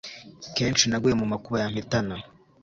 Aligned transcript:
kenshi 0.55 0.83
naguye 0.89 1.15
mu 1.21 1.25
makuba 1.31 1.61
yampitana 1.61 2.15